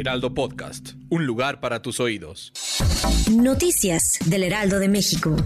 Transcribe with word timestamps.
Heraldo 0.00 0.32
Podcast, 0.32 0.92
un 1.10 1.26
lugar 1.26 1.60
para 1.60 1.82
tus 1.82 2.00
oídos. 2.00 2.54
Noticias 3.30 4.18
del 4.24 4.44
Heraldo 4.44 4.78
de 4.78 4.88
México. 4.88 5.36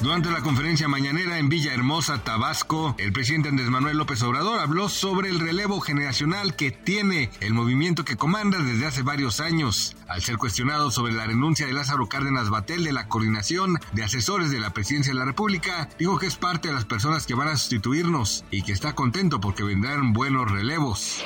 Durante 0.00 0.30
la 0.30 0.40
conferencia 0.40 0.88
mañanera 0.88 1.38
en 1.38 1.50
Villahermosa, 1.50 2.24
Tabasco, 2.24 2.94
el 2.98 3.12
presidente 3.12 3.50
Andrés 3.50 3.68
Manuel 3.68 3.98
López 3.98 4.22
Obrador 4.22 4.58
habló 4.58 4.88
sobre 4.88 5.28
el 5.28 5.38
relevo 5.38 5.80
generacional 5.80 6.56
que 6.56 6.70
tiene 6.70 7.30
el 7.40 7.52
movimiento 7.52 8.06
que 8.06 8.16
comanda 8.16 8.58
desde 8.58 8.86
hace 8.86 9.02
varios 9.02 9.40
años. 9.40 9.94
Al 10.06 10.22
ser 10.22 10.38
cuestionado 10.38 10.90
sobre 10.90 11.12
la 11.12 11.26
renuncia 11.26 11.66
de 11.66 11.74
Lázaro 11.74 12.08
Cárdenas 12.08 12.48
Batel 12.48 12.84
de 12.84 12.92
la 12.92 13.08
coordinación 13.08 13.78
de 13.92 14.04
asesores 14.04 14.50
de 14.50 14.60
la 14.60 14.72
presidencia 14.72 15.12
de 15.12 15.18
la 15.18 15.26
República, 15.26 15.90
dijo 15.98 16.18
que 16.18 16.26
es 16.26 16.36
parte 16.36 16.68
de 16.68 16.74
las 16.74 16.86
personas 16.86 17.26
que 17.26 17.34
van 17.34 17.48
a 17.48 17.56
sustituirnos 17.58 18.44
y 18.50 18.62
que 18.62 18.72
está 18.72 18.94
contento 18.94 19.40
porque 19.40 19.62
vendrán 19.62 20.14
buenos 20.14 20.50
relevos. 20.50 21.22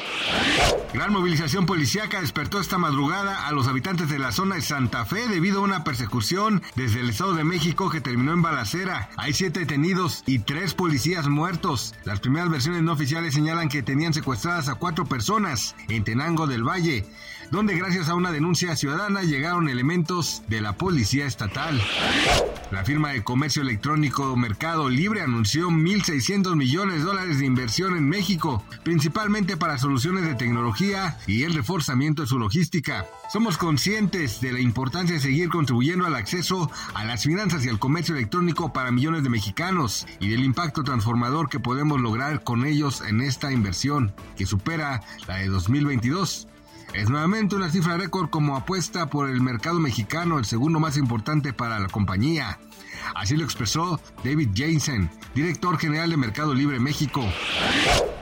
Gran 0.93 1.13
movilización 1.13 1.67
policíaca 1.67 2.21
despertó 2.21 2.61
esta 2.61 2.79
madrugada 2.79 3.47
a 3.47 3.53
los 3.53 3.67
habitantes 3.69 4.09
de 4.09 4.19
la 4.19 4.33
zona 4.33 4.57
de 4.57 4.63
Santa 4.63 5.07
Fe 5.07 5.27
debido 5.29 5.61
a 5.61 5.65
una 5.65 5.85
persecución 5.85 6.63
desde 6.75 7.01
el 7.01 7.11
Estado 7.11 7.35
de 7.35 7.45
México 7.45 7.89
que 7.89 8.01
terminó 8.01 8.33
en 8.33 8.43
balazos 8.43 8.73
hay 9.17 9.33
siete 9.35 9.61
detenidos 9.61 10.23
y 10.25 10.39
tres 10.39 10.73
policías 10.73 11.29
muertos. 11.29 11.95
Las 12.05 12.21
primeras 12.21 12.49
versiones 12.49 12.83
no 12.83 12.93
oficiales 12.93 13.35
señalan 13.35 13.69
que 13.69 13.83
tenían 13.83 14.15
secuestradas 14.15 14.69
a 14.69 14.77
cuatro 14.77 15.05
personas 15.05 15.75
en 15.89 16.05
Tenango 16.05 16.47
del 16.47 16.67
Valle, 16.67 17.05
donde 17.51 17.77
gracias 17.77 18.09
a 18.09 18.15
una 18.15 18.33
denuncia 18.33 18.77
ciudadana 18.77 19.23
llegaron 19.23 19.69
elementos 19.69 20.43
de 20.49 20.61
la 20.61 20.77
policía 20.79 21.27
estatal. 21.27 21.83
La 22.71 22.85
firma 22.85 23.11
de 23.11 23.23
comercio 23.23 23.61
electrónico 23.61 24.35
Mercado 24.37 24.89
Libre 24.89 25.21
anunció 25.21 25.69
1.600 25.69 26.57
millones 26.57 26.99
de 26.99 27.05
dólares 27.05 27.39
de 27.39 27.45
inversión 27.45 27.97
en 27.97 28.09
México, 28.09 28.65
principalmente 28.85 29.59
para 29.59 29.77
soluciones 29.77 30.12
de 30.21 30.35
tecnología 30.35 31.17
y 31.27 31.45
el 31.45 31.55
reforzamiento 31.55 32.23
de 32.23 32.29
su 32.29 32.39
logística. 32.39 33.07
Somos 33.33 33.57
conscientes 33.57 34.41
de 34.43 34.53
la 34.53 34.61
importancia 34.61 35.15
de 35.15 35.23
seguir 35.23 35.49
contribuyendo 35.49 36.05
al 36.05 36.15
acceso 36.15 36.71
a 36.93 37.05
las 37.05 37.23
finanzas 37.23 37.65
y 37.65 37.71
al 37.71 37.79
comercio 37.79 38.15
electrónico 38.15 38.73
para 38.73 38.93
millones 38.93 39.23
de 39.23 39.31
mexicanos 39.31 40.07
y 40.21 40.29
del 40.29 40.45
impacto 40.45 40.85
transformador 40.85 41.49
que 41.49 41.61
podemos 41.61 42.01
lograr 42.01 42.45
con 42.45 42.67
ellos 42.67 43.01
en 43.01 43.23
esta 43.23 43.53
inversión, 43.53 44.15
que 44.37 44.45
supera 44.45 45.03
la 45.27 45.37
de 45.37 45.49
2022. 45.49 46.49
Es 46.95 47.09
nuevamente 47.09 47.57
una 47.57 47.71
cifra 47.71 47.97
récord 47.97 48.29
como 48.29 48.55
apuesta 48.55 49.07
por 49.09 49.31
el 49.31 49.41
mercado 49.41 49.81
mexicano, 49.81 50.39
el 50.39 50.45
segundo 50.45 50.79
más 50.79 50.99
importante 50.99 51.55
para 51.55 51.81
la 51.81 51.89
compañía. 51.89 52.59
Así 53.15 53.37
lo 53.37 53.45
expresó 53.45 54.01
David 54.25 54.51
Jensen, 54.55 55.11
director 55.35 55.79
general 55.79 56.11
de 56.11 56.17
Mercado 56.17 56.55
Libre 56.55 56.81
México. 56.81 57.25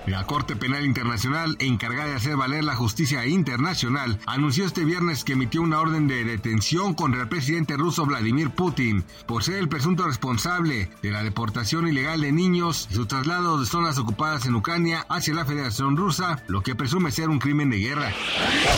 La 0.06 0.26
Corte 0.26 0.56
Penal 0.56 0.84
Internacional, 0.84 1.56
encargada 1.60 2.08
de 2.08 2.16
hacer 2.16 2.36
valer 2.36 2.64
la 2.64 2.74
justicia 2.74 3.26
internacional, 3.26 4.18
anunció 4.26 4.64
este 4.64 4.84
viernes 4.84 5.24
que 5.24 5.34
emitió 5.34 5.62
una 5.62 5.78
orden 5.78 6.08
de 6.08 6.24
detención 6.24 6.94
contra 6.94 7.22
el 7.22 7.28
presidente 7.28 7.76
ruso 7.76 8.06
Vladimir 8.06 8.50
Putin 8.50 9.04
por 9.26 9.44
ser 9.44 9.56
el 9.56 9.68
presunto 9.68 10.06
responsable 10.06 10.90
de 11.02 11.10
la 11.10 11.22
deportación 11.22 11.86
ilegal 11.86 12.22
de 12.22 12.32
niños 12.32 12.88
y 12.90 12.94
su 12.94 13.06
traslado 13.06 13.60
de 13.60 13.66
zonas 13.66 13.98
ocupadas 13.98 14.46
en 14.46 14.54
Ucrania 14.54 15.06
hacia 15.08 15.34
la 15.34 15.44
Federación 15.44 15.96
Rusa, 15.96 16.42
lo 16.48 16.62
que 16.62 16.74
presume 16.74 17.12
ser 17.12 17.28
un 17.28 17.38
crimen 17.38 17.70
de 17.70 17.78
guerra. 17.78 18.12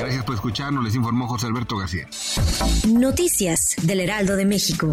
Gracias 0.01 0.25
por 0.25 0.35
escucharnos, 0.35 0.85
les 0.85 0.95
informó 0.95 1.29
José 1.29 1.47
Alberto 1.47 1.77
García. 1.77 2.09
Noticias 2.89 3.77
del 3.83 4.01
Heraldo 4.01 4.37
de 4.37 4.45
México. 4.45 4.93